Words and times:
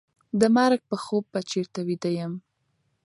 د 0.39 0.41
مرګ 0.55 0.79
په 0.89 0.95
خوب 1.03 1.23
به 1.31 1.39
چېرته 1.51 1.79
ویده 1.87 2.11
یم 2.19 2.33